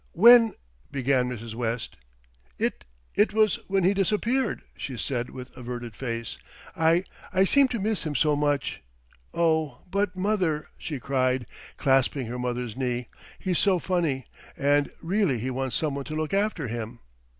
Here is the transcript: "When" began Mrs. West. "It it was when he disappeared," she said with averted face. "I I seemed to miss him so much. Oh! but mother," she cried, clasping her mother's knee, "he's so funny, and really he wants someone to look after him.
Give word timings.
"When" 0.13 0.53
began 0.91 1.29
Mrs. 1.29 1.53
West. 1.53 1.95
"It 2.57 2.85
it 3.13 3.33
was 3.33 3.57
when 3.67 3.83
he 3.83 3.93
disappeared," 3.93 4.63
she 4.75 4.97
said 4.97 5.29
with 5.29 5.55
averted 5.55 5.95
face. 5.95 6.39
"I 6.75 7.03
I 7.31 7.43
seemed 7.43 7.69
to 7.69 7.79
miss 7.79 8.01
him 8.01 8.15
so 8.15 8.35
much. 8.35 8.81
Oh! 9.31 9.83
but 9.91 10.15
mother," 10.15 10.69
she 10.79 10.99
cried, 10.99 11.45
clasping 11.77 12.25
her 12.25 12.39
mother's 12.39 12.75
knee, 12.75 13.09
"he's 13.37 13.59
so 13.59 13.77
funny, 13.77 14.25
and 14.57 14.91
really 15.03 15.37
he 15.37 15.51
wants 15.51 15.75
someone 15.75 16.05
to 16.05 16.15
look 16.15 16.33
after 16.33 16.67
him. 16.67 16.97